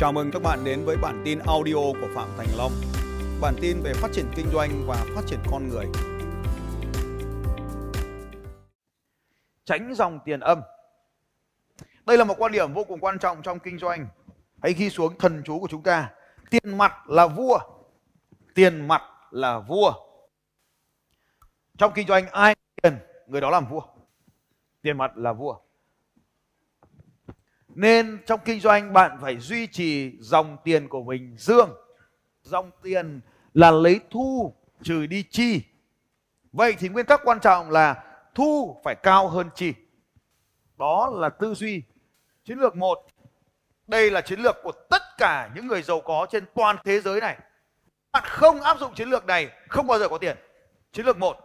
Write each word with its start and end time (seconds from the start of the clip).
Chào 0.00 0.12
mừng 0.12 0.30
các 0.30 0.42
bạn 0.42 0.64
đến 0.64 0.84
với 0.84 0.96
bản 0.96 1.22
tin 1.24 1.38
audio 1.38 1.74
của 1.74 2.08
Phạm 2.14 2.28
Thành 2.36 2.46
Long. 2.56 2.72
Bản 3.40 3.54
tin 3.60 3.80
về 3.82 3.92
phát 3.94 4.08
triển 4.12 4.24
kinh 4.36 4.46
doanh 4.52 4.84
và 4.86 5.04
phát 5.14 5.22
triển 5.26 5.38
con 5.50 5.68
người. 5.68 5.86
Tránh 9.64 9.94
dòng 9.94 10.18
tiền 10.24 10.40
âm. 10.40 10.60
Đây 12.06 12.18
là 12.18 12.24
một 12.24 12.34
quan 12.38 12.52
điểm 12.52 12.74
vô 12.74 12.84
cùng 12.84 13.00
quan 13.00 13.18
trọng 13.18 13.42
trong 13.42 13.58
kinh 13.58 13.78
doanh. 13.78 14.08
Hãy 14.62 14.72
ghi 14.72 14.90
xuống 14.90 15.18
thần 15.18 15.42
chú 15.44 15.60
của 15.60 15.68
chúng 15.70 15.82
ta. 15.82 16.10
Tiền 16.50 16.78
mặt 16.78 16.92
là 17.08 17.26
vua. 17.26 17.58
Tiền 18.54 18.88
mặt 18.88 19.02
là 19.30 19.58
vua. 19.58 19.92
Trong 21.78 21.92
kinh 21.94 22.06
doanh 22.06 22.26
ai 22.30 22.54
tiền, 22.82 22.98
người 23.26 23.40
đó 23.40 23.50
làm 23.50 23.68
vua. 23.68 23.82
Tiền 24.82 24.98
mặt 24.98 25.16
là 25.16 25.32
vua. 25.32 25.56
Nên 27.78 28.18
trong 28.26 28.40
kinh 28.44 28.60
doanh, 28.60 28.92
bạn 28.92 29.18
phải 29.20 29.38
duy 29.38 29.66
trì 29.66 30.12
dòng 30.20 30.56
tiền 30.64 30.88
của 30.88 31.02
mình 31.02 31.36
dương. 31.38 31.70
Dòng 32.42 32.70
tiền 32.82 33.20
là 33.54 33.70
lấy 33.70 34.00
thu 34.10 34.54
trừ 34.82 35.06
đi 35.06 35.24
chi. 35.30 35.62
Vậy 36.52 36.76
thì 36.78 36.88
nguyên 36.88 37.06
tắc 37.06 37.20
quan 37.24 37.40
trọng 37.40 37.70
là 37.70 38.04
thu 38.34 38.80
phải 38.84 38.94
cao 38.94 39.28
hơn 39.28 39.48
chi. 39.54 39.72
Đó 40.76 41.10
là 41.14 41.28
tư 41.28 41.54
duy. 41.54 41.82
Chiến 42.44 42.58
lược 42.58 42.76
một. 42.76 43.06
Đây 43.86 44.10
là 44.10 44.20
chiến 44.20 44.40
lược 44.40 44.56
của 44.62 44.72
tất 44.90 45.02
cả 45.18 45.50
những 45.54 45.66
người 45.66 45.82
giàu 45.82 46.00
có 46.00 46.26
trên 46.30 46.44
toàn 46.54 46.76
thế 46.84 47.00
giới 47.00 47.20
này. 47.20 47.38
Bạn 48.12 48.24
không 48.26 48.60
áp 48.60 48.78
dụng 48.80 48.94
chiến 48.94 49.10
lược 49.10 49.26
này, 49.26 49.50
không 49.68 49.86
bao 49.86 49.98
giờ 49.98 50.08
có 50.08 50.18
tiền. 50.18 50.36
Chiến 50.92 51.06
lược 51.06 51.18
một. 51.18 51.36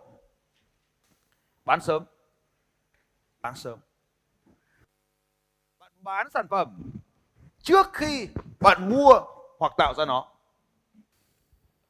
Bán 1.66 1.82
sớm. 1.82 2.06
Bán 3.42 3.56
sớm 3.56 3.80
bán 6.04 6.28
sản 6.34 6.48
phẩm 6.50 6.92
trước 7.62 7.88
khi 7.94 8.28
bạn 8.60 8.90
mua 8.90 9.14
hoặc 9.60 9.74
tạo 9.78 9.94
ra 9.94 10.06
nó. 10.06 10.28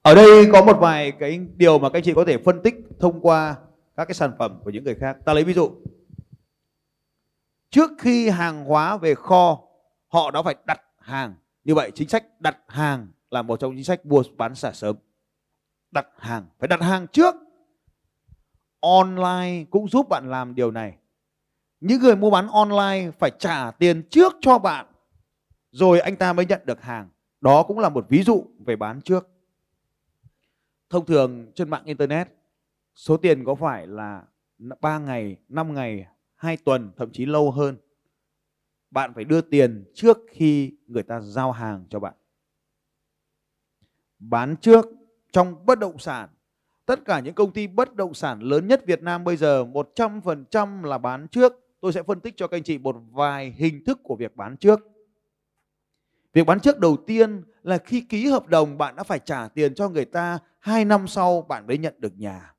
Ở 0.01 0.15
đây 0.15 0.49
có 0.53 0.63
một 0.63 0.77
vài 0.79 1.11
cái 1.11 1.39
điều 1.55 1.79
mà 1.79 1.89
các 1.89 2.03
chị 2.05 2.13
có 2.15 2.25
thể 2.25 2.37
phân 2.45 2.61
tích 2.63 2.75
thông 2.99 3.21
qua 3.21 3.55
các 3.95 4.05
cái 4.05 4.15
sản 4.15 4.31
phẩm 4.39 4.59
của 4.63 4.69
những 4.69 4.83
người 4.83 4.95
khác. 4.95 5.17
Ta 5.25 5.33
lấy 5.33 5.43
ví 5.43 5.53
dụ. 5.53 5.71
Trước 7.69 7.91
khi 7.99 8.29
hàng 8.29 8.65
hóa 8.65 8.97
về 8.97 9.15
kho, 9.15 9.59
họ 10.07 10.31
đã 10.31 10.41
phải 10.41 10.55
đặt 10.65 10.81
hàng. 10.99 11.35
Như 11.63 11.75
vậy 11.75 11.91
chính 11.95 12.09
sách 12.09 12.25
đặt 12.39 12.57
hàng 12.67 13.07
là 13.29 13.41
một 13.41 13.59
trong 13.59 13.73
chính 13.75 13.83
sách 13.83 14.05
mua 14.05 14.23
bán 14.37 14.55
xả 14.55 14.71
sớm. 14.71 14.95
Đặt 15.91 16.07
hàng, 16.17 16.45
phải 16.59 16.67
đặt 16.67 16.81
hàng 16.81 17.07
trước. 17.07 17.35
Online 18.79 19.65
cũng 19.69 19.89
giúp 19.89 20.09
bạn 20.09 20.29
làm 20.29 20.55
điều 20.55 20.71
này 20.71 20.97
những 21.83 22.01
người 22.01 22.15
mua 22.15 22.29
bán 22.29 22.47
online 22.47 23.11
phải 23.11 23.31
trả 23.39 23.71
tiền 23.71 24.03
trước 24.09 24.33
cho 24.41 24.59
bạn 24.59 24.85
rồi 25.71 25.99
anh 25.99 26.15
ta 26.15 26.33
mới 26.33 26.45
nhận 26.45 26.61
được 26.65 26.81
hàng. 26.81 27.09
Đó 27.41 27.63
cũng 27.63 27.79
là 27.79 27.89
một 27.89 28.05
ví 28.09 28.23
dụ 28.23 28.45
về 28.65 28.75
bán 28.75 29.01
trước. 29.01 29.29
Thông 30.89 31.05
thường 31.05 31.51
trên 31.55 31.69
mạng 31.69 31.85
internet 31.85 32.27
số 32.95 33.17
tiền 33.17 33.45
có 33.45 33.55
phải 33.55 33.87
là 33.87 34.23
3 34.81 34.99
ngày, 34.99 35.37
5 35.49 35.73
ngày, 35.73 36.07
2 36.35 36.57
tuần, 36.57 36.91
thậm 36.97 37.11
chí 37.11 37.25
lâu 37.25 37.51
hơn. 37.51 37.77
Bạn 38.91 39.13
phải 39.13 39.23
đưa 39.23 39.41
tiền 39.41 39.91
trước 39.93 40.17
khi 40.31 40.77
người 40.87 41.03
ta 41.03 41.19
giao 41.19 41.51
hàng 41.51 41.85
cho 41.89 41.99
bạn. 41.99 42.13
Bán 44.19 44.55
trước 44.61 44.85
trong 45.31 45.65
bất 45.65 45.79
động 45.79 45.97
sản 45.97 46.29
Tất 46.85 47.05
cả 47.05 47.19
những 47.19 47.33
công 47.33 47.51
ty 47.51 47.67
bất 47.67 47.95
động 47.95 48.13
sản 48.13 48.39
lớn 48.39 48.67
nhất 48.67 48.85
Việt 48.85 49.01
Nam 49.01 49.23
bây 49.23 49.37
giờ 49.37 49.65
100% 49.95 50.83
là 50.83 50.97
bán 50.97 51.27
trước 51.27 51.62
tôi 51.83 51.93
sẽ 51.93 52.03
phân 52.03 52.19
tích 52.19 52.37
cho 52.37 52.47
các 52.47 52.57
anh 52.57 52.63
chị 52.63 52.77
một 52.77 52.95
vài 53.11 53.53
hình 53.57 53.83
thức 53.83 53.99
của 54.03 54.15
việc 54.15 54.35
bán 54.35 54.57
trước. 54.57 54.79
Việc 56.33 56.45
bán 56.45 56.59
trước 56.59 56.79
đầu 56.79 56.97
tiên 57.07 57.43
là 57.63 57.77
khi 57.77 58.01
ký 58.01 58.27
hợp 58.27 58.47
đồng 58.47 58.77
bạn 58.77 58.95
đã 58.95 59.03
phải 59.03 59.19
trả 59.19 59.47
tiền 59.47 59.75
cho 59.75 59.89
người 59.89 60.05
ta 60.05 60.39
2 60.59 60.85
năm 60.85 61.07
sau 61.07 61.41
bạn 61.41 61.67
mới 61.67 61.77
nhận 61.77 61.93
được 61.97 62.13
nhà. 62.17 62.53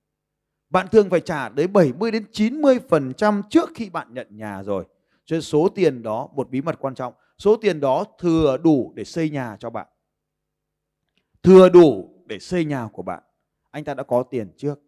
Bạn 0.71 0.87
thường 0.93 1.11
phải 1.11 1.21
trả 1.21 1.49
đến 1.49 1.73
70 1.73 2.11
đến 2.11 2.25
90% 2.33 3.43
trước 3.51 3.71
khi 3.75 3.91
bạn 3.91 4.15
nhận 4.15 4.27
nhà 4.31 4.63
rồi. 4.63 4.84
Cho 5.25 5.34
nên 5.34 5.43
số 5.43 5.69
tiền 5.69 6.03
đó 6.03 6.29
một 6.34 6.51
bí 6.51 6.61
mật 6.61 6.77
quan 6.81 6.95
trọng, 6.95 7.15
số 7.39 7.57
tiền 7.57 7.81
đó 7.81 8.05
thừa 8.19 8.57
đủ 8.65 8.93
để 8.97 9.05
xây 9.05 9.31
nhà 9.31 9.57
cho 9.61 9.71
bạn. 9.71 9.87
Thừa 11.43 11.69
đủ 11.69 12.11
để 12.27 12.39
xây 12.39 12.65
nhà 12.65 12.89
của 12.93 13.03
bạn. 13.03 13.23
Anh 13.71 13.84
ta 13.84 13.95
đã 13.95 14.03
có 14.03 14.23
tiền 14.23 14.53
trước. 14.57 14.81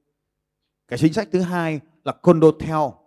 Cái 0.89 0.99
chính 0.99 1.13
sách 1.13 1.29
thứ 1.33 1.41
hai 1.41 1.81
là 2.05 2.13
condotel 2.13 3.06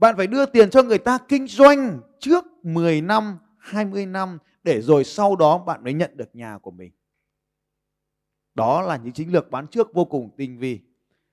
bạn 0.00 0.16
phải 0.16 0.26
đưa 0.26 0.46
tiền 0.46 0.70
cho 0.70 0.82
người 0.82 0.98
ta 0.98 1.18
kinh 1.28 1.46
doanh 1.46 2.00
trước 2.18 2.44
10 2.62 3.00
năm, 3.00 3.38
20 3.58 4.06
năm 4.06 4.38
để 4.62 4.80
rồi 4.80 5.04
sau 5.04 5.36
đó 5.36 5.58
bạn 5.58 5.84
mới 5.84 5.92
nhận 5.92 6.16
được 6.16 6.36
nhà 6.36 6.58
của 6.58 6.70
mình. 6.70 6.92
Đó 8.54 8.82
là 8.82 8.96
những 8.96 9.12
chiến 9.12 9.32
lược 9.32 9.50
bán 9.50 9.66
trước 9.66 9.94
vô 9.94 10.04
cùng 10.04 10.30
tinh 10.36 10.58
vi. 10.58 10.80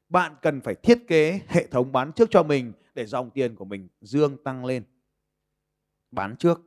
Bạn 0.10 0.36
cần 0.42 0.62
phải 0.62 0.76
thiết 0.76 1.08
kế 1.08 1.42
hệ 1.48 1.68
thống 1.68 1.92
bán 1.92 2.12
trước 2.12 2.30
cho 2.32 2.44
mình 2.44 2.74
để 2.96 3.06
dòng 3.06 3.30
tiền 3.30 3.56
của 3.56 3.66
mình 3.66 3.88
dương 4.02 4.44
tăng 4.44 4.66
lên. 4.66 4.84
Bán 6.12 6.36
trước. 6.36 6.62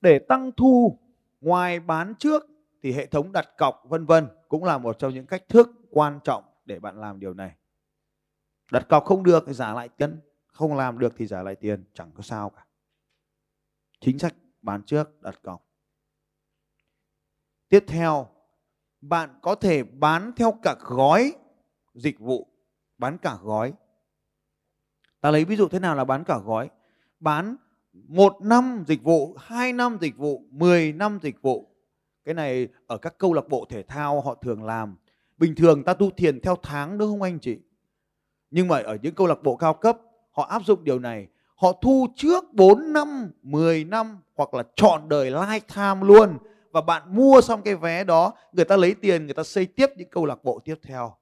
Để 0.00 0.18
tăng 0.18 0.50
thu 0.56 0.98
ngoài 1.40 1.80
bán 1.80 2.14
trước 2.18 2.46
thì 2.82 2.92
hệ 2.92 3.06
thống 3.06 3.32
đặt 3.32 3.48
cọc 3.58 3.82
vân 3.88 4.06
vân 4.06 4.28
cũng 4.48 4.64
là 4.64 4.78
một 4.78 4.98
trong 4.98 5.14
những 5.14 5.26
cách 5.26 5.48
thức 5.48 5.70
quan 5.90 6.20
trọng 6.24 6.44
để 6.64 6.80
bạn 6.80 7.00
làm 7.00 7.20
điều 7.20 7.34
này. 7.34 7.52
Đặt 8.72 8.88
cọc 8.88 9.04
không 9.04 9.22
được 9.22 9.44
thì 9.46 9.52
giả 9.52 9.74
lại 9.74 9.88
chân 9.98 10.20
không 10.56 10.76
làm 10.76 10.98
được 10.98 11.14
thì 11.16 11.28
trả 11.28 11.42
lại 11.42 11.54
tiền, 11.54 11.84
chẳng 11.94 12.10
có 12.14 12.22
sao 12.22 12.50
cả. 12.50 12.66
Chính 14.00 14.18
sách 14.18 14.34
bán 14.62 14.82
trước, 14.82 15.22
đặt 15.22 15.42
cọc. 15.42 15.66
Tiếp 17.68 17.84
theo, 17.88 18.28
bạn 19.00 19.38
có 19.42 19.54
thể 19.54 19.82
bán 19.82 20.32
theo 20.36 20.58
cả 20.62 20.76
gói 20.80 21.32
dịch 21.94 22.18
vụ, 22.18 22.46
bán 22.98 23.18
cả 23.18 23.38
gói. 23.42 23.72
Ta 25.20 25.30
lấy 25.30 25.44
ví 25.44 25.56
dụ 25.56 25.68
thế 25.68 25.78
nào 25.78 25.94
là 25.94 26.04
bán 26.04 26.24
cả 26.24 26.38
gói? 26.38 26.70
Bán 27.20 27.56
một 27.92 28.36
năm 28.42 28.84
dịch 28.86 29.02
vụ, 29.02 29.36
hai 29.38 29.72
năm 29.72 29.98
dịch 30.00 30.16
vụ 30.16 30.44
10 30.50 30.92
năm 30.92 31.18
dịch 31.22 31.42
vụ. 31.42 31.68
Cái 32.24 32.34
này 32.34 32.68
ở 32.86 32.98
các 32.98 33.18
câu 33.18 33.32
lạc 33.32 33.48
bộ 33.48 33.66
thể 33.68 33.82
thao 33.82 34.20
họ 34.20 34.34
thường 34.34 34.64
làm. 34.64 34.96
Bình 35.36 35.54
thường 35.54 35.84
ta 35.84 35.94
tu 35.94 36.10
thiền 36.10 36.40
theo 36.40 36.56
tháng, 36.62 36.98
đúng 36.98 37.10
không 37.10 37.22
anh 37.22 37.38
chị? 37.38 37.58
Nhưng 38.50 38.68
mà 38.68 38.82
ở 38.82 38.98
những 39.02 39.14
câu 39.14 39.26
lạc 39.26 39.42
bộ 39.42 39.56
cao 39.56 39.74
cấp 39.74 39.98
họ 40.36 40.42
áp 40.42 40.62
dụng 40.64 40.84
điều 40.84 40.98
này. 40.98 41.26
Họ 41.56 41.72
thu 41.82 42.06
trước 42.16 42.44
4 42.52 42.92
năm 42.92 43.30
10 43.42 43.84
năm 43.84 44.18
hoặc 44.34 44.54
là 44.54 44.62
chọn 44.76 45.08
đời 45.08 45.30
lifetime 45.30 46.02
luôn. 46.04 46.38
Và 46.70 46.80
bạn 46.80 47.16
mua 47.16 47.40
xong 47.40 47.62
cái 47.62 47.74
vé 47.74 48.04
đó, 48.04 48.34
người 48.52 48.64
ta 48.64 48.76
lấy 48.76 48.94
tiền, 48.94 49.24
người 49.24 49.34
ta 49.34 49.42
xây 49.42 49.66
tiếp 49.66 49.86
những 49.96 50.08
câu 50.10 50.26
lạc 50.26 50.44
bộ 50.44 50.60
tiếp 50.64 50.74
theo. 50.82 51.16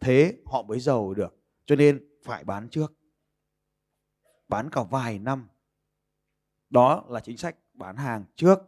Thế 0.00 0.36
họ 0.46 0.62
mới 0.62 0.80
giàu 0.80 1.14
được. 1.14 1.36
Cho 1.66 1.76
nên 1.76 2.06
phải 2.24 2.44
bán 2.44 2.68
trước. 2.68 2.92
Bán 4.48 4.70
cả 4.70 4.82
vài 4.90 5.18
năm. 5.18 5.48
Đó 6.70 7.04
là 7.08 7.20
chính 7.20 7.36
sách 7.36 7.56
bán 7.74 7.96
hàng 7.96 8.24
trước. 8.36 8.58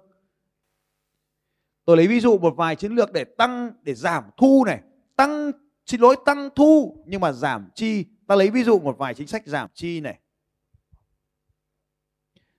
Tôi 1.84 1.96
lấy 1.96 2.06
ví 2.06 2.20
dụ 2.20 2.38
một 2.38 2.54
vài 2.56 2.76
chiến 2.76 2.92
lược 2.92 3.12
để 3.12 3.24
tăng, 3.24 3.72
để 3.82 3.94
giảm 3.94 4.24
thu 4.36 4.64
này. 4.66 4.80
Tăng 5.16 5.52
xin 5.86 6.00
lỗi 6.00 6.16
tăng 6.24 6.48
thu, 6.56 7.04
nhưng 7.06 7.20
mà 7.20 7.32
giảm 7.32 7.70
chi? 7.74 8.04
Ta 8.26 8.36
lấy 8.36 8.50
ví 8.50 8.64
dụ 8.64 8.78
một 8.80 8.98
vài 8.98 9.14
chính 9.14 9.26
sách 9.26 9.46
giảm 9.46 9.68
chi 9.74 10.00
này. 10.00 10.18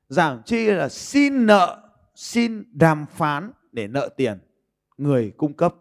Giảm 0.09 0.41
chi 0.45 0.65
là 0.65 0.89
xin 0.89 1.45
nợ, 1.45 1.89
xin 2.15 2.63
đàm 2.71 3.05
phán 3.11 3.51
để 3.71 3.87
nợ 3.87 4.09
tiền 4.17 4.39
người 4.97 5.33
cung 5.37 5.53
cấp. 5.53 5.75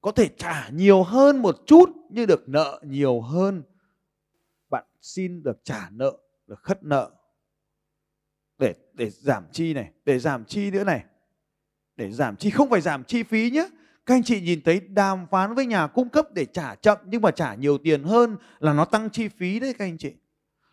Có 0.00 0.12
thể 0.12 0.28
trả 0.38 0.68
nhiều 0.68 1.02
hơn 1.02 1.42
một 1.42 1.56
chút 1.66 1.90
như 2.10 2.26
được 2.26 2.48
nợ 2.48 2.80
nhiều 2.84 3.20
hơn. 3.20 3.62
Bạn 4.70 4.84
xin 5.00 5.42
được 5.42 5.64
trả 5.64 5.90
nợ, 5.90 6.18
được 6.46 6.62
khất 6.62 6.82
nợ. 6.82 7.10
Để 8.58 8.74
để 8.92 9.10
giảm 9.10 9.44
chi 9.52 9.74
này, 9.74 9.92
để 10.04 10.18
giảm 10.18 10.44
chi 10.44 10.70
nữa 10.70 10.84
này. 10.84 11.04
Để 11.96 12.10
giảm 12.12 12.36
chi, 12.36 12.50
không 12.50 12.70
phải 12.70 12.80
giảm 12.80 13.04
chi 13.04 13.22
phí 13.22 13.50
nhé 13.50 13.68
các 14.08 14.14
anh 14.14 14.22
chị 14.22 14.40
nhìn 14.40 14.60
thấy 14.64 14.80
đàm 14.80 15.26
phán 15.30 15.54
với 15.54 15.66
nhà 15.66 15.86
cung 15.86 16.08
cấp 16.08 16.32
để 16.32 16.44
trả 16.44 16.74
chậm 16.74 16.98
nhưng 17.04 17.22
mà 17.22 17.30
trả 17.30 17.54
nhiều 17.54 17.78
tiền 17.78 18.02
hơn 18.02 18.36
là 18.58 18.72
nó 18.72 18.84
tăng 18.84 19.10
chi 19.10 19.28
phí 19.28 19.60
đấy 19.60 19.74
các 19.78 19.84
anh 19.84 19.98
chị. 19.98 20.12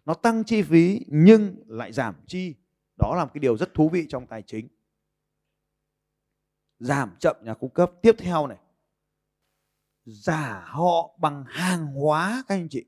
Nó 0.06 0.14
tăng 0.14 0.44
chi 0.44 0.62
phí 0.62 1.06
nhưng 1.08 1.56
lại 1.68 1.94
giảm 1.94 2.16
chi. 2.28 2.56
Đó 2.98 3.16
là 3.16 3.26
một 3.26 3.32
cái 3.34 3.40
điều 3.40 3.58
rất 3.58 3.74
thú 3.74 3.90
vị 3.90 4.06
trong 4.10 4.28
tài 4.28 4.42
chính. 4.42 4.68
Giảm 6.80 7.16
chậm 7.20 7.36
nhà 7.42 7.54
cung 7.54 7.70
cấp. 7.70 7.92
Tiếp 8.02 8.16
theo 8.18 8.48
này. 8.48 8.58
Giả 10.06 10.64
họ 10.68 11.18
bằng 11.20 11.44
hàng 11.48 11.86
hóa 11.86 12.44
các 12.48 12.56
anh 12.56 12.70
chị. 12.70 12.86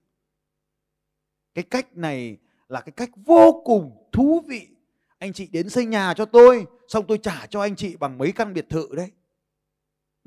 Cái 1.53 1.63
cách 1.63 1.97
này 1.97 2.37
là 2.67 2.81
cái 2.81 2.91
cách 2.91 3.09
vô 3.25 3.61
cùng 3.65 4.09
thú 4.11 4.41
vị. 4.47 4.67
Anh 5.17 5.33
chị 5.33 5.47
đến 5.47 5.69
xây 5.69 5.85
nhà 5.85 6.13
cho 6.13 6.25
tôi, 6.25 6.65
xong 6.87 7.05
tôi 7.07 7.17
trả 7.17 7.45
cho 7.45 7.61
anh 7.61 7.75
chị 7.75 7.95
bằng 7.95 8.17
mấy 8.17 8.31
căn 8.31 8.53
biệt 8.53 8.69
thự 8.69 8.95
đấy 8.95 9.11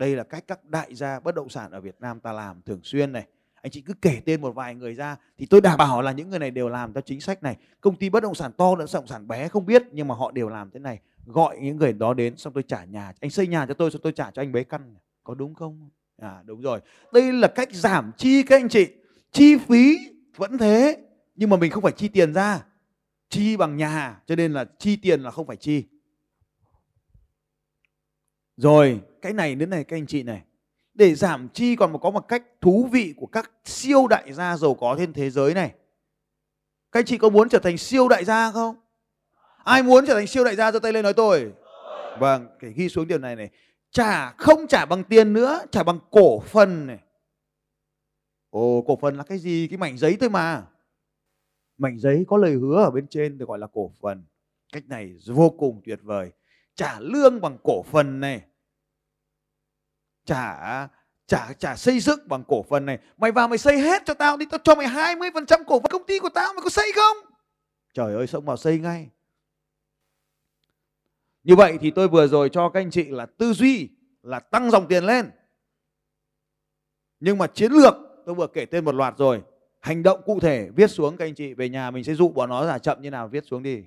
đây 0.00 0.16
là 0.16 0.24
cách 0.24 0.44
các 0.46 0.64
đại 0.64 0.94
gia 0.94 1.20
bất 1.20 1.34
động 1.34 1.48
sản 1.48 1.70
ở 1.70 1.80
Việt 1.80 1.96
Nam 2.00 2.20
ta 2.20 2.32
làm 2.32 2.62
thường 2.62 2.80
xuyên 2.82 3.12
này. 3.12 3.26
Anh 3.62 3.70
chị 3.70 3.80
cứ 3.80 3.94
kể 4.02 4.20
tên 4.24 4.40
một 4.40 4.54
vài 4.54 4.74
người 4.74 4.94
ra 4.94 5.16
thì 5.38 5.46
tôi 5.46 5.60
đảm 5.60 5.78
bảo 5.78 6.02
là 6.02 6.12
những 6.12 6.30
người 6.30 6.38
này 6.38 6.50
đều 6.50 6.68
làm 6.68 6.92
theo 6.92 7.00
chính 7.00 7.20
sách 7.20 7.42
này. 7.42 7.56
Công 7.80 7.96
ty 7.96 8.08
bất 8.10 8.22
động 8.22 8.34
sản 8.34 8.52
to 8.52 8.70
lẫn 8.70 8.78
bất 8.78 8.94
động 8.94 9.06
sản 9.06 9.28
bé 9.28 9.48
không 9.48 9.66
biết, 9.66 9.82
nhưng 9.92 10.08
mà 10.08 10.14
họ 10.14 10.30
đều 10.30 10.48
làm 10.48 10.70
thế 10.70 10.80
này. 10.80 10.98
Gọi 11.26 11.58
những 11.60 11.76
người 11.76 11.92
đó 11.92 12.14
đến 12.14 12.36
xong 12.36 12.52
tôi 12.52 12.62
trả 12.62 12.84
nhà, 12.84 13.12
anh 13.20 13.30
xây 13.30 13.46
nhà 13.46 13.66
cho 13.66 13.74
tôi 13.74 13.90
xong 13.90 14.02
tôi 14.02 14.12
trả 14.12 14.30
cho 14.30 14.42
anh 14.42 14.52
bế 14.52 14.64
căn. 14.64 14.94
Có 15.24 15.34
đúng 15.34 15.54
không? 15.54 15.90
À 16.22 16.42
đúng 16.44 16.60
rồi. 16.60 16.80
Đây 17.12 17.32
là 17.32 17.48
cách 17.48 17.68
giảm 17.72 18.12
chi 18.16 18.42
các 18.42 18.56
anh 18.56 18.68
chị. 18.68 18.88
Chi 19.32 19.58
phí 19.58 19.98
vẫn 20.36 20.58
thế, 20.58 20.96
nhưng 21.36 21.50
mà 21.50 21.56
mình 21.56 21.70
không 21.70 21.82
phải 21.82 21.92
chi 21.92 22.08
tiền 22.08 22.34
ra. 22.34 22.64
Chi 23.28 23.56
bằng 23.56 23.76
nhà, 23.76 24.20
cho 24.26 24.36
nên 24.36 24.52
là 24.52 24.64
chi 24.78 24.96
tiền 24.96 25.20
là 25.20 25.30
không 25.30 25.46
phải 25.46 25.56
chi 25.56 25.84
rồi, 28.60 29.00
cái 29.22 29.32
này, 29.32 29.54
đến 29.54 29.70
này, 29.70 29.84
các 29.84 29.96
anh 29.96 30.06
chị 30.06 30.22
này. 30.22 30.42
Để 30.94 31.14
giảm 31.14 31.48
chi 31.48 31.76
còn 31.76 32.00
có 32.00 32.10
một 32.10 32.28
cách 32.28 32.42
thú 32.60 32.88
vị 32.92 33.14
của 33.16 33.26
các 33.26 33.50
siêu 33.64 34.06
đại 34.06 34.32
gia 34.32 34.56
giàu 34.56 34.74
có 34.74 34.96
trên 34.98 35.12
thế 35.12 35.30
giới 35.30 35.54
này. 35.54 35.74
Các 36.92 37.00
anh 37.00 37.06
chị 37.06 37.18
có 37.18 37.28
muốn 37.30 37.48
trở 37.48 37.58
thành 37.58 37.78
siêu 37.78 38.08
đại 38.08 38.24
gia 38.24 38.52
không? 38.52 38.76
Ai 39.64 39.82
muốn 39.82 40.06
trở 40.06 40.14
thành 40.14 40.26
siêu 40.26 40.44
đại 40.44 40.56
gia, 40.56 40.72
giơ 40.72 40.78
tay 40.78 40.92
lên 40.92 41.02
nói 41.02 41.12
tôi. 41.12 41.52
Vâng 42.18 42.46
phải 42.60 42.72
ghi 42.72 42.88
xuống 42.88 43.08
điều 43.08 43.18
này 43.18 43.36
này. 43.36 43.50
Trả 43.90 44.30
không 44.30 44.66
trả 44.66 44.86
bằng 44.86 45.04
tiền 45.04 45.32
nữa 45.32 45.60
trả 45.70 45.82
bằng 45.82 45.98
cổ 46.10 46.40
phần 46.40 46.86
này. 46.86 46.98
Ồ, 48.50 48.84
cổ 48.86 48.98
phần 49.00 49.16
là 49.16 49.24
cái 49.24 49.38
gì? 49.38 49.66
Cái 49.70 49.78
mảnh 49.78 49.98
giấy 49.98 50.16
thôi 50.20 50.30
mà. 50.30 50.66
Mảnh 51.78 51.98
giấy 51.98 52.24
có 52.28 52.36
lời 52.36 52.52
hứa 52.52 52.84
ở 52.84 52.90
bên 52.90 53.06
trên, 53.06 53.38
được 53.38 53.48
gọi 53.48 53.58
là 53.58 53.66
cổ 53.72 53.92
phần. 54.00 54.24
Cách 54.72 54.84
này 54.88 55.14
vô 55.26 55.50
cùng 55.50 55.80
tuyệt 55.84 56.00
vời. 56.02 56.30
Trả 56.74 57.00
lương 57.00 57.40
bằng 57.40 57.58
cổ 57.62 57.82
phần 57.82 58.20
này 58.20 58.42
trả 60.30 60.88
trả 61.26 61.52
trả 61.52 61.76
xây 61.76 62.00
dựng 62.00 62.28
bằng 62.28 62.44
cổ 62.48 62.62
phần 62.62 62.86
này. 62.86 62.98
Mày 63.18 63.32
vào 63.32 63.48
mày 63.48 63.58
xây 63.58 63.78
hết 63.78 64.02
cho 64.06 64.14
tao 64.14 64.36
đi, 64.36 64.46
tao 64.50 64.58
cho 64.64 64.74
mày 64.74 64.86
20% 64.86 65.64
cổ 65.66 65.80
phần 65.80 65.90
công 65.90 66.06
ty 66.06 66.18
của 66.18 66.28
tao, 66.28 66.52
mày 66.52 66.62
có 66.62 66.70
xây 66.70 66.92
không? 66.94 67.16
Trời 67.94 68.14
ơi 68.14 68.26
xong 68.26 68.44
vào 68.44 68.56
xây 68.56 68.78
ngay? 68.78 69.08
Như 71.44 71.56
vậy 71.56 71.78
thì 71.80 71.90
tôi 71.90 72.08
vừa 72.08 72.26
rồi 72.26 72.48
cho 72.52 72.68
các 72.68 72.80
anh 72.80 72.90
chị 72.90 73.04
là 73.04 73.26
tư 73.26 73.52
duy 73.52 73.88
là 74.22 74.40
tăng 74.40 74.70
dòng 74.70 74.88
tiền 74.88 75.04
lên. 75.04 75.30
Nhưng 77.20 77.38
mà 77.38 77.46
chiến 77.46 77.72
lược, 77.72 77.94
tôi 78.26 78.34
vừa 78.34 78.46
kể 78.46 78.66
tên 78.66 78.84
một 78.84 78.94
loạt 78.94 79.14
rồi. 79.18 79.42
Hành 79.80 80.02
động 80.02 80.20
cụ 80.26 80.40
thể, 80.40 80.68
viết 80.76 80.90
xuống 80.90 81.16
các 81.16 81.24
anh 81.24 81.34
chị 81.34 81.54
về 81.54 81.68
nhà 81.68 81.90
mình 81.90 82.04
sẽ 82.04 82.14
dụ 82.14 82.28
bọn 82.28 82.50
nó 82.50 82.66
giả 82.66 82.78
chậm 82.78 83.02
như 83.02 83.10
nào, 83.10 83.28
viết 83.28 83.44
xuống 83.46 83.62
đi. 83.62 83.84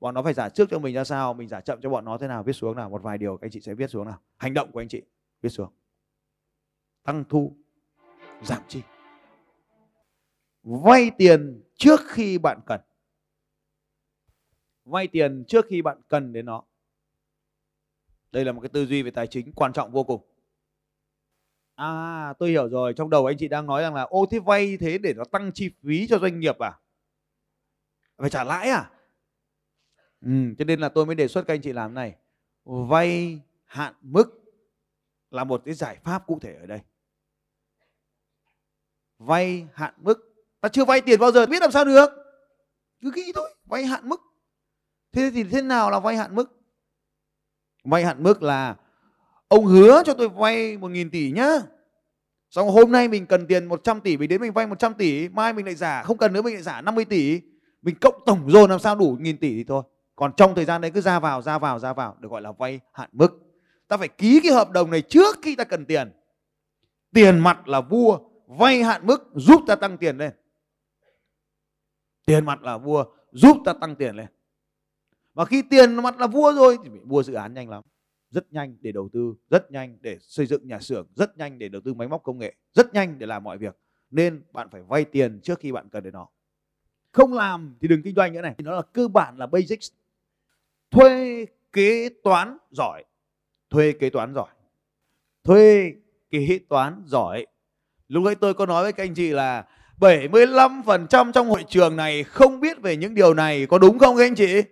Bọn 0.00 0.14
nó 0.14 0.22
phải 0.22 0.34
giả 0.34 0.48
trước 0.48 0.68
cho 0.70 0.78
mình 0.78 0.94
ra 0.94 1.04
sao, 1.04 1.34
mình 1.34 1.48
giả 1.48 1.60
chậm 1.60 1.80
cho 1.80 1.90
bọn 1.90 2.04
nó 2.04 2.18
thế 2.18 2.28
nào, 2.28 2.42
viết 2.42 2.52
xuống 2.52 2.76
nào, 2.76 2.90
một 2.90 3.02
vài 3.02 3.18
điều 3.18 3.36
các 3.36 3.46
anh 3.46 3.50
chị 3.50 3.60
sẽ 3.60 3.74
viết 3.74 3.90
xuống 3.90 4.04
nào. 4.04 4.18
Hành 4.36 4.54
động 4.54 4.72
của 4.72 4.80
anh 4.80 4.88
chị 4.88 5.02
biết 5.44 5.50
xuống 5.50 5.72
tăng 7.02 7.24
thu 7.28 7.56
giảm 8.42 8.62
chi. 8.68 8.82
Vay 10.62 11.10
tiền 11.18 11.62
trước 11.76 12.00
khi 12.06 12.38
bạn 12.38 12.60
cần. 12.66 12.80
Vay 14.84 15.06
tiền 15.06 15.44
trước 15.48 15.66
khi 15.68 15.82
bạn 15.82 16.00
cần 16.08 16.32
đến 16.32 16.46
nó. 16.46 16.64
Đây 18.32 18.44
là 18.44 18.52
một 18.52 18.60
cái 18.60 18.68
tư 18.68 18.86
duy 18.86 19.02
về 19.02 19.10
tài 19.10 19.26
chính 19.26 19.52
quan 19.52 19.72
trọng 19.72 19.92
vô 19.92 20.04
cùng. 20.04 20.22
À 21.74 22.34
tôi 22.38 22.50
hiểu 22.50 22.68
rồi. 22.68 22.94
Trong 22.96 23.10
đầu 23.10 23.26
anh 23.26 23.36
chị 23.38 23.48
đang 23.48 23.66
nói 23.66 23.82
rằng 23.82 23.94
là 23.94 24.02
ô 24.02 24.26
thế 24.30 24.38
vay 24.38 24.76
thế 24.76 24.98
để 24.98 25.14
nó 25.16 25.24
tăng 25.24 25.50
chi 25.54 25.70
phí 25.82 26.06
cho 26.06 26.18
doanh 26.18 26.40
nghiệp 26.40 26.58
à? 26.58 26.78
Phải 28.16 28.30
trả 28.30 28.44
lãi 28.44 28.68
à? 28.68 28.90
Ừ, 30.20 30.54
cho 30.58 30.64
nên 30.64 30.80
là 30.80 30.88
tôi 30.88 31.06
mới 31.06 31.14
đề 31.14 31.28
xuất 31.28 31.46
các 31.46 31.54
anh 31.54 31.62
chị 31.62 31.72
làm 31.72 31.94
này. 31.94 32.16
Vay 32.64 33.40
hạn 33.64 33.94
mức 34.00 34.43
là 35.34 35.44
một 35.44 35.62
cái 35.64 35.74
giải 35.74 35.98
pháp 36.04 36.26
cụ 36.26 36.38
thể 36.42 36.56
ở 36.60 36.66
đây. 36.66 36.80
Vay 39.18 39.66
hạn 39.74 39.94
mức. 39.96 40.34
Ta 40.60 40.68
chưa 40.68 40.84
vay 40.84 41.00
tiền 41.00 41.20
bao 41.20 41.32
giờ 41.32 41.46
biết 41.46 41.62
làm 41.62 41.70
sao 41.70 41.84
được. 41.84 42.10
Cứ 43.00 43.10
nghĩ 43.14 43.32
thôi, 43.34 43.54
vay 43.64 43.84
hạn 43.84 44.08
mức. 44.08 44.20
Thế 45.12 45.30
thì 45.34 45.44
thế 45.44 45.62
nào 45.62 45.90
là 45.90 46.00
vay 46.00 46.16
hạn 46.16 46.34
mức? 46.34 46.60
Vay 47.84 48.04
hạn 48.04 48.22
mức 48.22 48.42
là, 48.42 48.76
ông 49.48 49.66
hứa 49.66 50.02
cho 50.06 50.14
tôi 50.14 50.28
vay 50.28 50.76
một 50.76 50.88
nghìn 50.88 51.10
tỷ 51.10 51.32
nhá. 51.32 51.48
Xong 52.50 52.68
hôm 52.68 52.92
nay 52.92 53.08
mình 53.08 53.26
cần 53.26 53.46
tiền 53.46 53.66
100 53.66 54.00
tỷ, 54.00 54.16
mình 54.16 54.28
đến 54.28 54.40
mình 54.40 54.52
vay 54.52 54.66
100 54.66 54.94
tỷ, 54.94 55.28
mai 55.28 55.52
mình 55.52 55.66
lại 55.66 55.74
giả, 55.74 56.02
không 56.02 56.18
cần 56.18 56.32
nữa 56.32 56.42
mình 56.42 56.54
lại 56.54 56.62
giả 56.62 56.80
50 56.80 57.04
tỷ. 57.04 57.40
Mình 57.82 57.94
cộng 58.00 58.22
tổng 58.26 58.50
dồn 58.50 58.70
làm 58.70 58.78
sao 58.78 58.96
đủ 58.96 59.16
nghìn 59.20 59.38
tỷ 59.38 59.54
thì 59.54 59.64
thôi. 59.64 59.82
Còn 60.16 60.32
trong 60.36 60.54
thời 60.54 60.64
gian 60.64 60.80
đấy 60.80 60.90
cứ 60.90 61.00
ra 61.00 61.20
vào 61.20 61.42
ra 61.42 61.58
vào 61.58 61.78
ra 61.78 61.92
vào, 61.92 62.16
được 62.20 62.28
gọi 62.30 62.42
là 62.42 62.52
vay 62.52 62.80
hạn 62.92 63.08
mức 63.12 63.43
ta 63.88 63.96
phải 63.96 64.08
ký 64.08 64.40
cái 64.42 64.52
hợp 64.52 64.70
đồng 64.70 64.90
này 64.90 65.02
trước 65.02 65.36
khi 65.42 65.56
ta 65.56 65.64
cần 65.64 65.86
tiền. 65.86 66.12
Tiền 67.12 67.38
mặt 67.38 67.68
là 67.68 67.80
vua, 67.80 68.18
vay 68.46 68.82
hạn 68.82 69.06
mức 69.06 69.30
giúp 69.34 69.62
ta 69.66 69.74
tăng 69.76 69.98
tiền 69.98 70.18
lên. 70.18 70.32
Tiền 72.26 72.44
mặt 72.44 72.62
là 72.62 72.78
vua, 72.78 73.04
giúp 73.32 73.56
ta 73.64 73.72
tăng 73.72 73.96
tiền 73.96 74.16
lên. 74.16 74.26
Và 75.34 75.44
khi 75.44 75.62
tiền 75.62 75.94
mặt 75.94 76.20
là 76.20 76.26
vua 76.26 76.52
rồi 76.52 76.78
thì 76.84 76.90
mua 77.04 77.22
dự 77.22 77.34
án 77.34 77.54
nhanh 77.54 77.68
lắm. 77.68 77.84
Rất 78.30 78.52
nhanh 78.52 78.76
để 78.80 78.92
đầu 78.92 79.08
tư, 79.12 79.34
rất 79.50 79.70
nhanh 79.70 79.98
để 80.00 80.18
xây 80.20 80.46
dựng 80.46 80.68
nhà 80.68 80.80
xưởng, 80.80 81.06
rất 81.14 81.38
nhanh 81.38 81.58
để 81.58 81.68
đầu 81.68 81.82
tư 81.84 81.94
máy 81.94 82.08
móc 82.08 82.22
công 82.22 82.38
nghệ, 82.38 82.54
rất 82.72 82.94
nhanh 82.94 83.18
để 83.18 83.26
làm 83.26 83.44
mọi 83.44 83.58
việc. 83.58 83.76
Nên 84.10 84.42
bạn 84.52 84.68
phải 84.70 84.82
vay 84.82 85.04
tiền 85.04 85.40
trước 85.42 85.58
khi 85.58 85.72
bạn 85.72 85.88
cần 85.88 86.04
đến 86.04 86.12
nó. 86.12 86.28
Không 87.12 87.32
làm 87.32 87.76
thì 87.80 87.88
đừng 87.88 88.02
kinh 88.02 88.14
doanh 88.14 88.32
nữa 88.32 88.40
này. 88.40 88.54
Nó 88.58 88.76
là 88.76 88.82
cơ 88.82 89.08
bản 89.08 89.38
là 89.38 89.46
basics. 89.46 89.92
Thuê, 90.90 91.46
kế, 91.72 92.08
toán, 92.24 92.58
giỏi 92.70 93.04
thuê 93.74 93.92
kế 93.92 94.10
toán 94.10 94.34
giỏi 94.34 94.48
thuê 95.44 95.92
kế 96.30 96.58
toán 96.68 97.02
giỏi 97.06 97.46
lúc 98.08 98.24
ấy 98.24 98.34
tôi 98.34 98.54
có 98.54 98.66
nói 98.66 98.82
với 98.82 98.92
các 98.92 99.04
anh 99.04 99.14
chị 99.14 99.30
là 99.30 99.64
75% 100.00 101.32
trong 101.32 101.48
hội 101.48 101.64
trường 101.68 101.96
này 101.96 102.24
không 102.24 102.60
biết 102.60 102.82
về 102.82 102.96
những 102.96 103.14
điều 103.14 103.34
này 103.34 103.66
có 103.66 103.78
đúng 103.78 103.98
không 103.98 104.16
các 104.16 104.24
anh 104.24 104.34
chị 104.34 104.62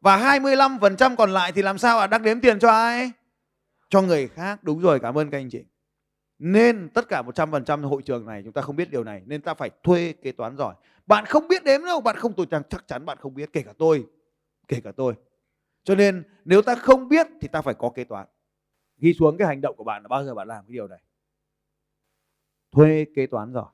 và 0.00 0.38
25% 0.38 1.16
còn 1.16 1.30
lại 1.30 1.52
thì 1.52 1.62
làm 1.62 1.78
sao 1.78 1.98
ạ? 1.98 2.06
Đắc 2.06 2.22
đếm 2.22 2.40
tiền 2.40 2.58
cho 2.58 2.70
ai? 2.70 3.10
Cho 3.88 4.02
người 4.02 4.28
khác. 4.28 4.64
Đúng 4.64 4.80
rồi, 4.80 5.00
cảm 5.00 5.18
ơn 5.18 5.30
các 5.30 5.38
anh 5.38 5.50
chị. 5.50 5.64
Nên 6.38 6.88
tất 6.94 7.08
cả 7.08 7.22
100% 7.22 7.88
hội 7.88 8.02
trường 8.02 8.26
này 8.26 8.42
chúng 8.44 8.52
ta 8.52 8.62
không 8.62 8.76
biết 8.76 8.90
điều 8.90 9.04
này 9.04 9.22
nên 9.26 9.40
ta 9.40 9.54
phải 9.54 9.70
thuê 9.82 10.14
kế 10.22 10.32
toán 10.32 10.56
giỏi. 10.56 10.74
Bạn 11.06 11.24
không 11.24 11.48
biết 11.48 11.64
đếm 11.64 11.84
đâu, 11.84 12.00
bạn 12.00 12.16
không 12.16 12.32
tôi 12.32 12.46
chắc 12.70 12.88
chắn 12.88 13.06
bạn 13.06 13.18
không 13.20 13.34
biết 13.34 13.52
kể 13.52 13.62
cả 13.62 13.72
tôi, 13.78 14.04
kể 14.68 14.80
cả 14.84 14.92
tôi. 14.96 15.14
Cho 15.84 15.94
nên 15.94 16.24
nếu 16.44 16.62
ta 16.62 16.74
không 16.74 17.08
biết 17.08 17.26
thì 17.40 17.48
ta 17.48 17.62
phải 17.62 17.74
có 17.74 17.90
kế 17.90 18.04
toán. 18.04 18.26
Ghi 18.98 19.14
xuống 19.14 19.36
cái 19.38 19.48
hành 19.48 19.60
động 19.60 19.76
của 19.76 19.84
bạn 19.84 20.02
là 20.02 20.08
bao 20.08 20.24
giờ 20.24 20.34
bạn 20.34 20.48
làm 20.48 20.64
cái 20.64 20.72
điều 20.72 20.88
này. 20.88 21.02
Thuê 22.72 23.06
kế 23.14 23.26
toán 23.26 23.52
giỏi. 23.52 23.72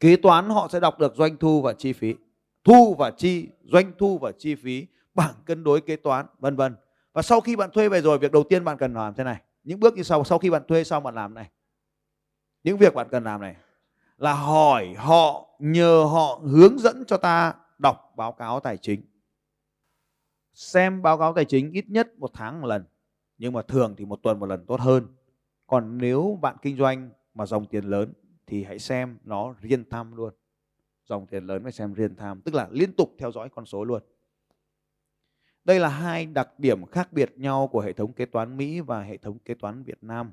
Kế 0.00 0.16
toán 0.16 0.48
họ 0.48 0.68
sẽ 0.72 0.80
đọc 0.80 0.98
được 0.98 1.14
doanh 1.16 1.36
thu 1.36 1.62
và 1.62 1.72
chi 1.72 1.92
phí 1.92 2.14
thu 2.66 2.94
và 2.98 3.10
chi, 3.10 3.48
doanh 3.62 3.92
thu 3.98 4.18
và 4.18 4.32
chi 4.38 4.54
phí, 4.54 4.86
bảng 5.14 5.34
cân 5.44 5.64
đối 5.64 5.80
kế 5.80 5.96
toán, 5.96 6.26
vân 6.38 6.56
vân 6.56 6.76
và 7.12 7.22
sau 7.22 7.40
khi 7.40 7.56
bạn 7.56 7.70
thuê 7.70 7.88
về 7.88 8.00
rồi, 8.00 8.18
việc 8.18 8.32
đầu 8.32 8.44
tiên 8.44 8.64
bạn 8.64 8.76
cần 8.76 8.94
làm 8.94 9.14
thế 9.14 9.24
này 9.24 9.42
những 9.64 9.80
bước 9.80 9.94
như 9.94 10.02
sau 10.02 10.24
sau 10.24 10.38
khi 10.38 10.50
bạn 10.50 10.62
thuê 10.68 10.84
xong 10.84 11.02
bạn 11.02 11.14
làm 11.14 11.34
này 11.34 11.50
những 12.62 12.78
việc 12.78 12.94
bạn 12.94 13.08
cần 13.10 13.24
làm 13.24 13.40
này 13.40 13.56
là 14.16 14.32
hỏi 14.32 14.94
họ, 14.94 15.48
nhờ 15.58 16.04
họ 16.12 16.40
hướng 16.42 16.78
dẫn 16.78 17.04
cho 17.06 17.16
ta 17.16 17.54
đọc 17.78 18.12
báo 18.16 18.32
cáo 18.32 18.60
tài 18.60 18.76
chính 18.76 19.02
xem 20.56 21.02
báo 21.02 21.18
cáo 21.18 21.32
tài 21.32 21.44
chính 21.44 21.72
ít 21.72 21.84
nhất 21.88 22.18
một 22.18 22.30
tháng 22.34 22.60
một 22.60 22.66
lần 22.66 22.84
nhưng 23.38 23.52
mà 23.52 23.62
thường 23.62 23.94
thì 23.98 24.04
một 24.04 24.22
tuần 24.22 24.40
một 24.40 24.46
lần 24.46 24.66
tốt 24.66 24.80
hơn 24.80 25.06
còn 25.66 25.98
nếu 25.98 26.38
bạn 26.42 26.56
kinh 26.62 26.76
doanh 26.76 27.10
mà 27.34 27.46
dòng 27.46 27.66
tiền 27.66 27.84
lớn 27.84 28.12
thì 28.46 28.64
hãy 28.64 28.78
xem 28.78 29.18
nó 29.24 29.54
riêng 29.60 29.84
tham 29.90 30.16
luôn 30.16 30.34
dòng 31.04 31.26
tiền 31.26 31.46
lớn 31.46 31.62
phải 31.62 31.72
xem 31.72 31.94
real 31.94 32.12
time 32.18 32.40
tức 32.44 32.54
là 32.54 32.68
liên 32.70 32.92
tục 32.92 33.14
theo 33.18 33.32
dõi 33.32 33.48
con 33.48 33.66
số 33.66 33.84
luôn 33.84 34.02
đây 35.66 35.80
là 35.80 35.88
hai 35.88 36.26
đặc 36.26 36.48
điểm 36.58 36.86
khác 36.86 37.12
biệt 37.12 37.32
nhau 37.36 37.68
của 37.68 37.80
hệ 37.80 37.92
thống 37.92 38.12
kế 38.12 38.26
toán 38.26 38.56
Mỹ 38.56 38.80
và 38.80 39.02
hệ 39.02 39.16
thống 39.16 39.38
kế 39.38 39.54
toán 39.54 39.82
Việt 39.82 39.98
Nam. 40.02 40.32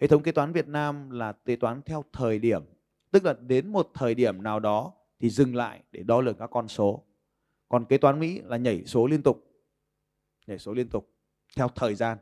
Hệ 0.00 0.06
thống 0.06 0.22
kế 0.22 0.32
toán 0.32 0.52
Việt 0.52 0.68
Nam 0.68 1.10
là 1.10 1.32
kế 1.32 1.56
toán 1.56 1.82
theo 1.82 2.04
thời 2.12 2.38
điểm, 2.38 2.62
tức 3.10 3.24
là 3.24 3.32
đến 3.32 3.68
một 3.68 3.90
thời 3.94 4.14
điểm 4.14 4.42
nào 4.42 4.60
đó 4.60 4.92
thì 5.20 5.30
dừng 5.30 5.54
lại 5.54 5.82
để 5.92 6.02
đo 6.02 6.20
lường 6.20 6.36
các 6.36 6.50
con 6.50 6.68
số. 6.68 7.02
Còn 7.74 7.84
kế 7.84 7.98
toán 7.98 8.20
Mỹ 8.20 8.40
là 8.44 8.56
nhảy 8.56 8.84
số 8.86 9.06
liên 9.06 9.22
tục, 9.22 9.44
nhảy 10.46 10.58
số 10.58 10.72
liên 10.72 10.88
tục 10.88 11.12
theo 11.56 11.68
thời 11.68 11.94
gian, 11.94 12.18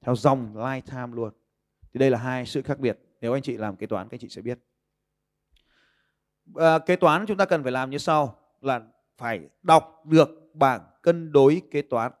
theo 0.00 0.16
dòng 0.16 0.54
lifetime 0.54 1.14
luôn. 1.14 1.32
Thì 1.92 1.98
đây 1.98 2.10
là 2.10 2.18
hai 2.18 2.46
sự 2.46 2.62
khác 2.62 2.78
biệt. 2.78 2.98
Nếu 3.20 3.32
anh 3.32 3.42
chị 3.42 3.56
làm 3.56 3.76
kế 3.76 3.86
toán, 3.86 4.08
các 4.08 4.14
anh 4.14 4.20
chị 4.20 4.28
sẽ 4.28 4.42
biết. 4.42 4.58
À, 6.54 6.78
kế 6.78 6.96
toán 6.96 7.26
chúng 7.26 7.36
ta 7.36 7.44
cần 7.44 7.62
phải 7.62 7.72
làm 7.72 7.90
như 7.90 7.98
sau 7.98 8.38
là 8.60 8.80
phải 9.18 9.48
đọc 9.62 10.02
được 10.06 10.28
bảng 10.54 10.82
cân 11.02 11.32
đối 11.32 11.62
kế 11.70 11.82
toán. 11.82 12.12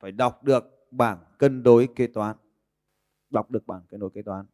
Phải 0.00 0.12
đọc 0.12 0.44
được 0.44 0.88
bảng 0.90 1.18
cân 1.38 1.62
đối 1.62 1.88
kế 1.96 2.06
toán. 2.06 2.36
Đọc 3.30 3.50
được 3.50 3.66
bảng 3.66 3.82
cân 3.88 4.00
đối 4.00 4.10
kế 4.10 4.22
toán. 4.22 4.46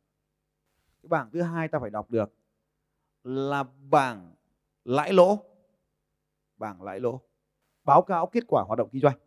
Cái 1.02 1.08
bảng 1.08 1.30
thứ 1.30 1.42
hai 1.42 1.68
ta 1.68 1.78
phải 1.78 1.90
đọc 1.90 2.10
được 2.10 2.34
là 3.22 3.62
bảng 3.90 4.34
lãi 4.84 5.12
lỗ 5.12 5.53
bảng 6.56 6.82
lãi 6.82 7.00
lỗ 7.00 7.20
báo 7.84 8.02
cáo 8.02 8.26
kết 8.26 8.44
quả 8.46 8.62
hoạt 8.62 8.78
động 8.78 8.88
kinh 8.92 9.02
doanh 9.02 9.18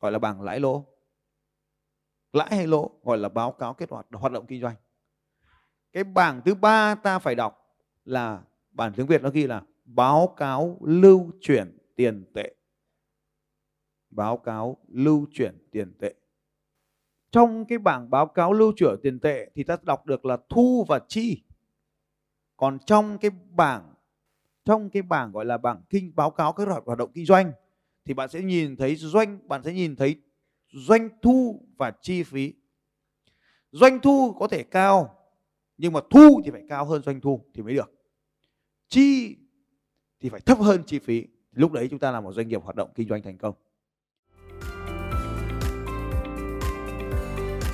gọi 0.00 0.12
là 0.12 0.18
bảng 0.18 0.42
lãi 0.42 0.60
lỗ 0.60 0.86
lãi 2.32 2.48
hay 2.50 2.66
lỗ 2.66 2.90
gọi 3.02 3.18
là 3.18 3.28
báo 3.28 3.52
cáo 3.52 3.74
kết 3.74 3.88
quả 3.88 4.02
hoạt 4.12 4.32
động 4.32 4.46
kinh 4.46 4.60
doanh 4.60 4.76
cái 5.92 6.04
bảng 6.04 6.40
thứ 6.44 6.54
ba 6.54 6.94
ta 6.94 7.18
phải 7.18 7.34
đọc 7.34 7.66
là, 8.06 8.42
bản 8.70 8.92
tiếng 8.96 9.06
Việt 9.06 9.22
nó 9.22 9.30
ghi 9.30 9.46
là 9.46 9.62
báo 9.84 10.34
cáo 10.36 10.78
lưu 10.80 11.30
chuyển 11.40 11.78
tiền 11.96 12.24
tệ. 12.34 12.54
Báo 14.10 14.36
cáo 14.36 14.76
lưu 14.88 15.26
chuyển 15.32 15.68
tiền 15.70 15.94
tệ. 15.98 16.14
Trong 17.30 17.64
cái 17.64 17.78
bảng 17.78 18.10
báo 18.10 18.26
cáo 18.26 18.52
lưu 18.52 18.72
chuyển 18.76 18.94
tiền 19.02 19.20
tệ 19.20 19.50
thì 19.54 19.64
ta 19.64 19.76
đọc 19.82 20.06
được 20.06 20.24
là 20.24 20.36
thu 20.48 20.84
và 20.88 21.00
chi. 21.08 21.44
Còn 22.56 22.78
trong 22.78 23.18
cái 23.18 23.30
bảng 23.50 23.94
trong 24.66 24.90
cái 24.90 25.02
bảng 25.02 25.32
gọi 25.32 25.44
là 25.44 25.58
bảng 25.58 25.82
kinh 25.90 26.12
báo 26.16 26.30
cáo 26.30 26.52
các 26.52 26.68
hoạt 26.84 26.98
động 26.98 27.10
kinh 27.14 27.26
doanh, 27.26 27.52
thì 28.04 28.14
bạn 28.14 28.28
sẽ 28.28 28.40
nhìn 28.40 28.76
thấy 28.76 28.96
doanh, 28.96 29.48
bạn 29.48 29.62
sẽ 29.64 29.72
nhìn 29.72 29.96
thấy 29.96 30.16
doanh 30.72 31.08
thu 31.22 31.66
và 31.76 31.92
chi 32.02 32.22
phí. 32.22 32.52
Doanh 33.70 34.00
thu 34.00 34.36
có 34.38 34.46
thể 34.46 34.62
cao, 34.62 35.18
nhưng 35.78 35.92
mà 35.92 36.00
thu 36.10 36.40
thì 36.44 36.50
phải 36.50 36.62
cao 36.68 36.84
hơn 36.84 37.02
doanh 37.02 37.20
thu 37.20 37.44
thì 37.54 37.62
mới 37.62 37.74
được. 37.74 37.92
Chi 38.88 39.36
thì 40.20 40.28
phải 40.28 40.40
thấp 40.40 40.58
hơn 40.58 40.82
chi 40.86 40.98
phí. 40.98 41.24
Lúc 41.52 41.72
đấy 41.72 41.88
chúng 41.90 41.98
ta 41.98 42.10
là 42.10 42.20
một 42.20 42.32
doanh 42.32 42.48
nghiệp 42.48 42.62
hoạt 42.62 42.76
động 42.76 42.90
kinh 42.94 43.08
doanh 43.08 43.22
thành 43.22 43.38
công. 43.38 43.54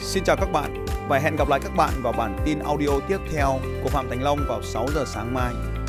Xin 0.01 0.25
chào 0.25 0.37
các 0.37 0.49
bạn 0.53 0.85
và 1.09 1.19
hẹn 1.19 1.37
gặp 1.37 1.49
lại 1.49 1.61
các 1.63 1.73
bạn 1.77 1.93
vào 2.03 2.13
bản 2.13 2.37
tin 2.45 2.59
audio 2.59 3.01
tiếp 3.09 3.19
theo 3.33 3.59
của 3.83 3.89
Phạm 3.89 4.09
Thành 4.09 4.23
Long 4.23 4.39
vào 4.49 4.63
6 4.63 4.87
giờ 4.95 5.05
sáng 5.07 5.35
mai. 5.35 5.82